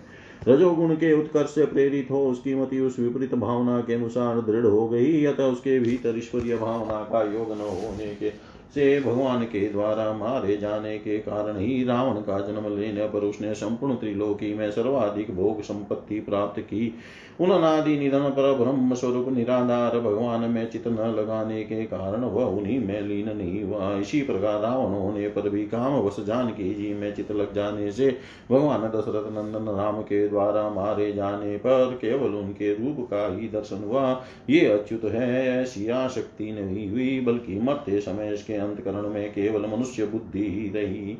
[0.48, 4.88] रजोगुण के उत्कर्ष से प्रेरित हो उसकी मति उस विपरीत भावना के अनुसार दृढ़ हो
[4.88, 8.30] गई, अतः उसके भीतर ईश्वरीय भावना का योग न होने के
[8.74, 13.54] से भगवान के द्वारा मारे जाने के कारण ही रावण का जन्म लेने पर उसने
[13.54, 16.94] संपूर्ण त्रिलोकी में सर्वाधिक भोग संपत्ति प्राप्त की।
[17.40, 22.44] उन अनादि निधन पर ब्रह्म स्वरूप निराधार, भगवान में चित न लगाने के कारण वह
[22.44, 26.72] उन्हीं में लीन नहीं हुआ। इसी प्रकार रावण होने पर भी काम वश जान की
[26.74, 28.08] जी में चित लग जाने से
[28.50, 33.84] भगवान दशरथ नंदन राम के द्वारा मारे जाने पर केवल उनके रूप का ही दर्शन
[33.84, 39.66] हुआ। ये अच्युत है, ऐसी आशक्ति नहीं हुई, बल्कि मरते समय इसके अंतकरण में केवल
[39.66, 41.18] मनुष्य बुद्धि ही रही।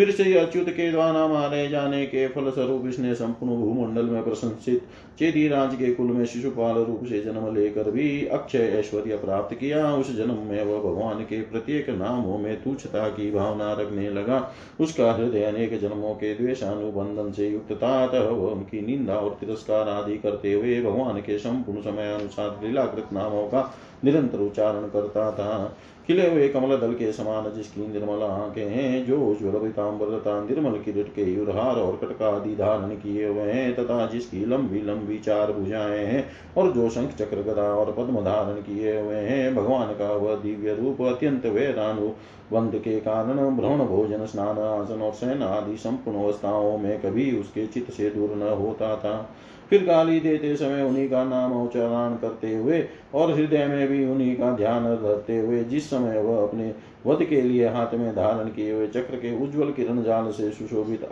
[0.00, 4.84] फिर से अच्युत के द्वारा मारे जाने के फल स्वरूप इसने संपूर्ण भूमंडल में प्रशंसित
[5.18, 9.92] चेदी राज के कुल में शिशुपाल रूप से जन्म लेकर भी अक्षय ऐश्वर्य प्राप्त किया।
[9.94, 14.40] उस जन्म में वह भगवान के प्रत्येक नामों में तुच्छता की भावना रखने लगा।
[14.80, 19.88] उसका हृदय अनेक जन्मों के द्वेशानुबंधन से युक्त था, अतः वह उनकी निंदा और तिरस्कार
[19.88, 23.70] आदि करते हुए भगवान के संपूर्ण समय अनुसार लीलाकृत नामों का
[24.04, 25.76] निरंतर उच्चारण करता था।
[26.10, 31.08] खिले हुए कमल दल के समान जिसकी निर्मल आँखें हैं, जो उज्ज्वल तथा निर्मल किरीट
[31.14, 36.04] के युरहार और कटका आदि धारण किए हुए हैं, तथा जिसकी लंबी लंबी चार भुजाएँ
[36.06, 36.24] हैं
[36.56, 40.74] और जो शंख चक्र, गदा और पद्म धारण किए हुए हैं, भगवान का वह दिव्य
[40.74, 47.00] रूप अत्यंत वैरानुबंध के कारण भ्रमण भोजन, स्नान, आसन और सेना आदि संपूर्ण अवस्थाओं में
[47.00, 49.30] कभी उसके चित्त से दूर न होता था।
[49.70, 54.34] फिर गाली देते समय उन्हीं का नाम उच्चारण करते हुए और हृदय में भी उन्हीं
[54.36, 56.72] का ध्यान रखते हुए जिस समय वह अपने
[57.06, 61.04] वध के लिए हाथ में धारण किए हुए चक्र के उज्जवल किरण जाल से सुशोभित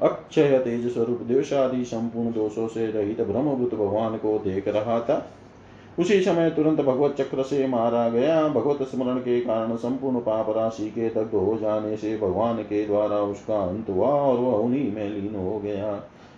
[0.00, 5.16] अक्षय तेज स्वरूप देशादि संपूर्ण दोषों से रहित ब्रह्मभूत भगवान को देख रहा था।
[5.98, 10.88] उसी समय तुरंत भगवत चक्र से मारा गया। भगवत स्मरण के कारण संपूर्ण पाप राशि
[10.90, 15.08] के दग्ध हो जाने से भगवान के द्वारा उसका अंत हुआ और वह उन्हीं में
[15.10, 15.92] लीन हो गया।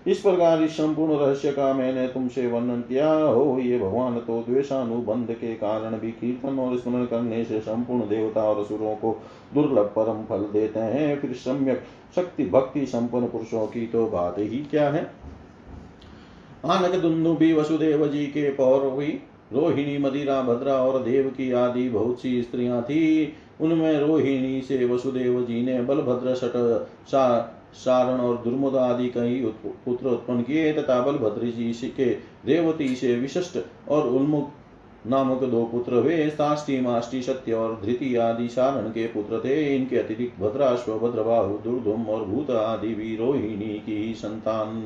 [0.07, 5.32] इस प्रकार इस संपूर्ण रहस्य का मैंने तुमसे वर्णन किया। हो, ये भगवान तो द्वेषानुबंध
[5.32, 9.22] के कारण भी कीर्तन और स्मरण करने से संपूर्ण देवता और असुरों को
[9.55, 11.82] दुर्लभ परम फल देते हैं। फिर सम्यक
[12.16, 15.11] शक्ति भक्ति संपन्न पुरुषों की तो बात ही क्या है?
[16.64, 19.20] आनक दुन्दु भी वसुदेव जी के पौर हुई।
[19.53, 25.42] रोहिणी, मदिरा, भद्रा और देव की आदि बहुत सी स्त्रियाँ थी। उनमें रोहिणी से वसुदेव
[25.44, 31.72] जी ने बलभद्र सट सारण और दुर्मुद आदि कई पुत्र उत्पन्न किए। तथा बलभद्र जी
[31.96, 32.10] के
[32.46, 33.58] रेवती से विशिष्ट
[33.88, 34.48] और उन्मुख
[35.06, 39.98] नामक दो पुत्र वे साष्टी, माष्टी, सत्य और धृति आदि सारण के पुत्र थे। इनके
[39.98, 44.82] अतिरिक्त भद्राश्व, भद्रबाहु दुर्दुम और भूत आदि भी रोहिणी की संतान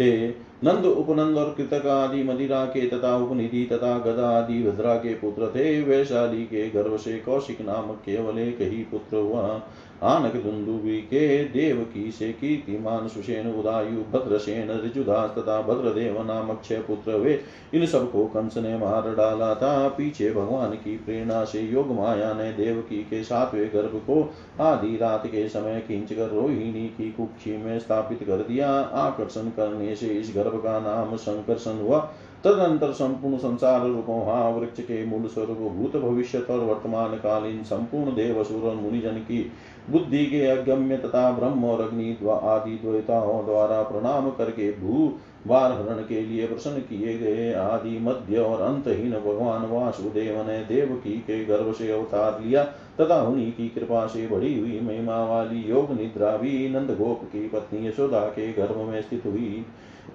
[0.00, 0.28] थे।
[0.64, 5.48] नंद, उपनंद और कृतक आदि मदिरा के तथा उपनिधि तथा गदा आदि भद्रा के पुत्र
[5.48, 9.62] थे। वैशाली के गर्भ से कौशिक नामक केवल एक ही पुत्र हुआ।
[10.02, 17.16] आनक दुंदुबी के देवकी से कीर्तिमान सुषेण उदायु, भद्रसेन ऋजुदास तथा भद्रदेव नामक छह पुत्र
[17.16, 17.40] वे
[17.74, 22.52] इन सबको कंस ने मार डाला था। पीछे भगवान की प्रेरणा से योग माया ने
[22.52, 27.78] देवकी के सातवें गर्भ को आधी रात के समय खींच कर रोहिणी की कुक्षी में
[27.78, 32.14] स्थापित कर दिया। आकर्षण करने से इस गर्भ का नाम संकर्षण हुआ।
[32.44, 38.62] तदनंतर संपूर्ण संसार रूपों वृक्ष के मूल स्वरूप, भूत भविष्य और वर्तमान कालीन संपूर्ण देवसुर
[38.62, 39.50] और मुनिजन की
[39.90, 45.12] बुद्धि के अगम्य तथा ब्रह्म और अग्नि आदि द्वैताओं द्वारा प्रणाम करके भू
[45.46, 51.00] बार हरण के लिए प्रसन्न किए गए आदि मध्य और अंतहीन भगवान वासुदेव ने देव
[51.04, 52.64] की के गर्भ से अवतार लिया
[53.00, 57.48] तथा उन्हीं की कृपा से बड़ी हुई महिमा वाली योग निद्रा भी नंद गोप की
[57.48, 59.64] पत्नी यशोदा के गर्भ में स्थित हुई।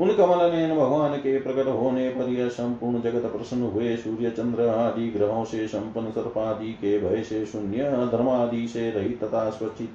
[0.01, 4.67] उन कमल ने भगवान के प्रकट होने पर यह संपूर्ण जगत प्रसन्न हुए। सूर्य, चंद्र
[4.67, 9.89] आदि ग्रहों से संपन्न सर्पादि के भय से शून्य धर्मादि से रहित तथा स्वचित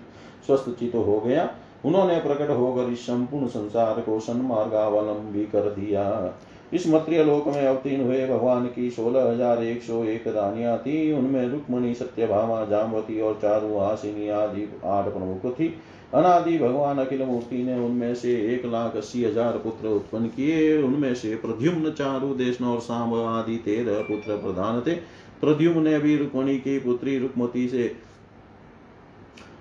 [0.46, 1.48] स्वस्थ चित हो गया।
[1.84, 6.34] उन्होंने प्रकट होकर इस संपूर्ण संसार को सन्मार्गावलंबी कर दिया।
[6.72, 11.12] इस मत्रिय लोक में अवतीर्ण हुए भगवान की सोलह हज़ार एक सौ एक रानियाँ थी।
[11.12, 15.74] उनमें रुक्मणी, सत्यभामा जामवती और चारु हासिनी आदि आठ प्रमुख थी।
[16.12, 21.14] अनादि भगवान अखिल मूर्ति ने उनमें से एक लाख अस्सी हज़ार पुत्र उत्पन्न किए। उनमें
[21.14, 24.94] से प्रद्युम्न चारु देशन और सांब आदि तेरह पुत्र प्रधान थे।
[25.40, 27.86] प्रद्युम्न ने भी रुक्मणी की पुत्री रुक्मती से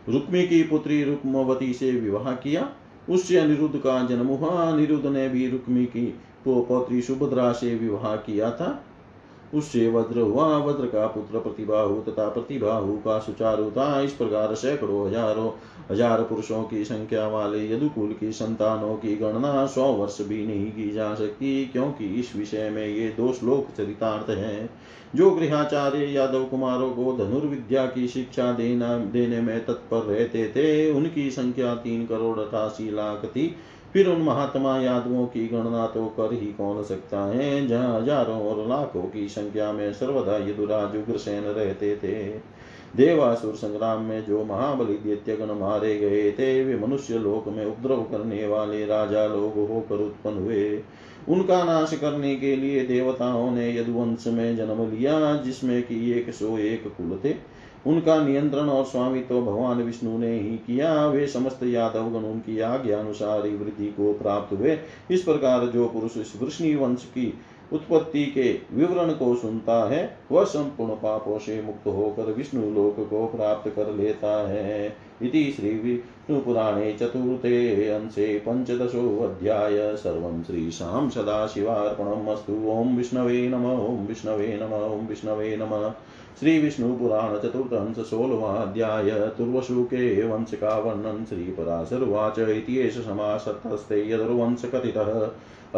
[0.09, 2.69] रुक्मी की पुत्री रुक्मवती से विवाह किया।
[3.09, 6.05] उससे अनिरुद्ध का जन्म हुआ। अनिरुद्ध ने भी रुक्मी की
[6.45, 8.69] पौत्री सुभद्रा से विवाह किया था।
[9.53, 15.07] उससे वज्र हुआ, वज्र का पुत्र प्रतिबाहु तथा प्रतिबाहु का सुचारु था। इस प्रकार सैकड़ों
[15.07, 15.49] हज़ारों,
[15.91, 20.91] हज़ार पुरुषों की संख्या वाले यदुकुल की संतानों की गणना सौ वर्ष भी नहीं की
[20.91, 24.69] जा सकती, क्योंकि इस विषय में ये दो श्लोक चरितार्थ हैं।
[25.15, 31.29] जो गृहाचार्य यादव कुमारों को धनुर्विद्या की शिक्षा देना, देने में तत्पर रहते थे, उनकी
[31.31, 33.55] संख्या तीन करोड़ अठासी लाख थी।
[33.93, 37.67] फिर उन महात्मा यादवों की गणना तो कर ही कौन सकता है?
[37.67, 42.23] जहाँ हज़ारों और लाखों की संख्या में सर्वदा यदुराज उग्रसेन रहते थे।
[42.95, 48.47] देवासुर संग्राम में जो महाबली दैत्यगण मारे गए थे, वे मनुष्य लोक में उपद्रव करने
[48.47, 50.81] वाले राजा लोग होकर उत्पन्न हुए।
[51.29, 56.57] उनका नाश करने के लिए देवताओं ने यदुवंश में जन्म लिया, जिसमें कि एक सौ
[56.57, 57.50] एक कुल थे।
[57.87, 62.59] उनका नियंत्रण और स्वामित्व तो भगवान विष्णु ने ही किया। वे समस्त यादव गण उनकी
[62.59, 64.77] आज्ञा अनुसार वृद्धि को प्राप्त हुए।
[65.11, 67.33] इस प्रकार जो पुरुष इस वृष्णि वंश की
[67.73, 73.25] उत्पत्ति के विवरण को सुनता है, वह संपूर्ण पापों से मुक्त होकर विष्णु लोक को
[73.27, 83.47] प्राप्त कर लेता है। इति श्री विष्णुपुराणे चतुर्थे अंशे पञ्चदशोऽध्याय सर्वं श्रीशां सदाशिवार्पणमस्तु। ॐ विष्णवे
[83.49, 85.93] नम ॐ विष्णवे नम ॐ विष्णवे नमः।
[86.39, 95.29] श्री विष्णु पुराण चतुर्थंश सोलवाध्याय तुर्वशुके वंश का वर्णन श्री पराशरुवाच इत्येष समासतस्ते यदुर्वंश कथितः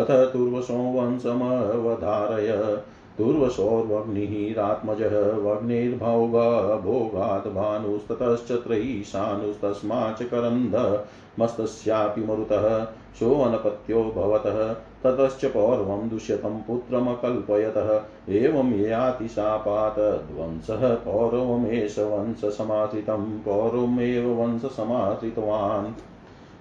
[0.02, 2.78] अथ तुर्वशो वंशमवधारय
[3.18, 12.88] तुर्वशोर्वग्निरात्मजः वग्निर्भोगात् भानुस्ततश्च त्रयीशानुस्तस्माच्च करन्धमस्तस्यापि मरुतः।
[13.20, 25.94] सोऽनपत्यो भवतः ततश्च पौर्वं दुष्यतं पुत्रमकल्पयतः। एवं यातिशापात् ध्वंसः पौरवमेष वंशसमाश्रितं, पौरवमेव वंशसमाश्रितवान्।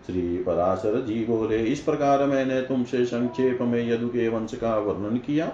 [0.06, 5.16] श्री पराशर जी बोले इस प्रकार मैंने तुमसे संक्षेप में यदु के वंश का वर्णन
[5.16, 5.52] किया।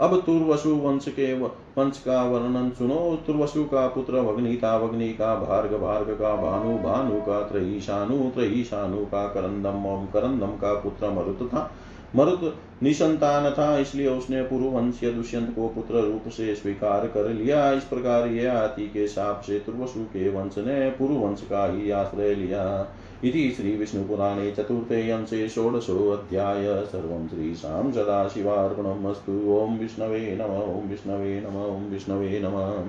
[0.00, 5.74] अब तुर्वसु वंश के वंश का वर्णन सुनो। तुर्वसु का पुत्र वग्निता वग्नि का भार्ग
[5.74, 11.70] भार्ग का भानु भानु का त्रयीशानु त्रयीशानु का करंदम करंदम का पुत्र मरुत था।
[12.16, 17.84] मरुत निसंतान था, इसलिए उसने पुरुवंशीय दुष्यंत को पुत्र रूप से स्वीकार कर लिया। इस
[17.84, 22.94] प्रकार यह आति के साप से तुर्वसु के वंश ने पुरुवंश का ही आश्रय लिया।
[23.24, 31.90] इति श्रीविष्णुपुराणे चतुर्थे अंशे षोडशोऽध्याय सर्वं श्रीशां सदाशिवार्पणमस्तु ॐ विष्णवे नम, ॐ विष्णवे नम, ॐ
[31.90, 32.84] विष्णवे नमः।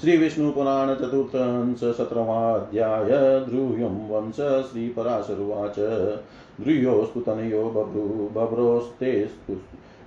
[0.00, 3.10] श्री विष्णु पुराण चतुर्थंश सत्रवाध्याय
[3.40, 5.78] ध्रुव्यं वंश श्री श्रीपराशरुवाच
[6.60, 9.56] ध्रुयोस्तु तनयो बभ्रु बभ्रोस्तेस्तु